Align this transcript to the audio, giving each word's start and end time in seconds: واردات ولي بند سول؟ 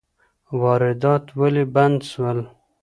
واردات 0.61 1.23
ولي 1.39 1.63
بند 1.75 1.99
سول؟ 2.11 2.39